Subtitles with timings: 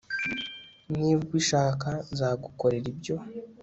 [0.97, 3.15] Niba ubishaka nzagukorera ibyo